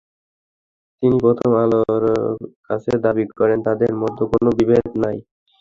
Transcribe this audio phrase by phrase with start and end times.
[1.03, 2.03] তিনি প্রথম আলোর
[2.67, 5.17] কাছে দাবি করেন, তাঁদের মধ্যে কোনো বিভেদ নেই।